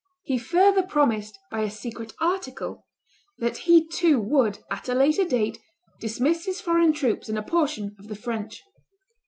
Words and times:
He 0.23 0.39
further 0.39 0.81
promised, 0.81 1.37
by 1.51 1.59
a 1.59 1.69
secret 1.69 2.13
article, 2.19 2.87
that 3.37 3.55
he 3.69 3.87
too 3.87 4.19
would 4.19 4.57
at 4.71 4.89
a 4.89 4.95
later 4.95 5.23
date 5.25 5.59
dismiss 5.99 6.47
his 6.47 6.59
foreign 6.59 6.91
troops 6.91 7.29
and 7.29 7.37
a 7.37 7.43
portion 7.43 7.95
of 7.99 8.07
the 8.07 8.15
French. 8.15 8.63